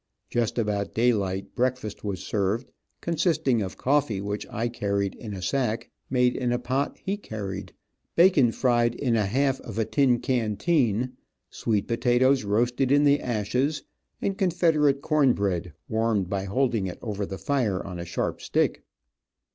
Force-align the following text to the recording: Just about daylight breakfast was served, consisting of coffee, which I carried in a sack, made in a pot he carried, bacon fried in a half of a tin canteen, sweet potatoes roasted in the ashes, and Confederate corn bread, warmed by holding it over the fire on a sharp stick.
Just 0.31 0.57
about 0.57 0.95
daylight 0.95 1.53
breakfast 1.53 2.03
was 2.03 2.23
served, 2.25 2.71
consisting 3.01 3.61
of 3.61 3.77
coffee, 3.77 4.19
which 4.19 4.47
I 4.49 4.67
carried 4.67 5.13
in 5.13 5.35
a 5.35 5.43
sack, 5.43 5.91
made 6.09 6.35
in 6.35 6.51
a 6.51 6.57
pot 6.57 6.97
he 7.03 7.17
carried, 7.17 7.71
bacon 8.15 8.51
fried 8.51 8.95
in 8.95 9.15
a 9.15 9.27
half 9.27 9.59
of 9.61 9.77
a 9.77 9.85
tin 9.85 10.17
canteen, 10.19 11.11
sweet 11.51 11.87
potatoes 11.87 12.43
roasted 12.43 12.91
in 12.91 13.03
the 13.03 13.19
ashes, 13.19 13.83
and 14.23 14.35
Confederate 14.39 15.03
corn 15.03 15.33
bread, 15.33 15.71
warmed 15.87 16.27
by 16.29 16.45
holding 16.45 16.87
it 16.87 16.97
over 17.03 17.23
the 17.23 17.37
fire 17.37 17.85
on 17.85 17.99
a 17.99 18.03
sharp 18.05 18.41
stick. 18.41 18.81